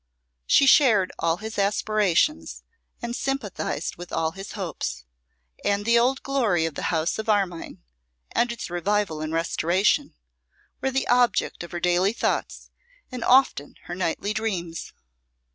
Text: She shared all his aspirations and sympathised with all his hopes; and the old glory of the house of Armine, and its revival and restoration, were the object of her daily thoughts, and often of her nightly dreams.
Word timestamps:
She 0.47 0.65
shared 0.65 1.11
all 1.19 1.37
his 1.37 1.59
aspirations 1.59 2.63
and 3.03 3.15
sympathised 3.15 3.97
with 3.97 4.11
all 4.11 4.31
his 4.31 4.53
hopes; 4.53 5.05
and 5.63 5.85
the 5.85 5.99
old 5.99 6.23
glory 6.23 6.65
of 6.65 6.73
the 6.73 6.89
house 6.89 7.19
of 7.19 7.29
Armine, 7.29 7.83
and 8.31 8.51
its 8.51 8.71
revival 8.71 9.21
and 9.21 9.31
restoration, 9.31 10.15
were 10.81 10.89
the 10.89 11.07
object 11.07 11.63
of 11.63 11.71
her 11.71 11.79
daily 11.79 12.13
thoughts, 12.13 12.71
and 13.11 13.23
often 13.23 13.75
of 13.77 13.85
her 13.85 13.93
nightly 13.93 14.33
dreams. 14.33 14.91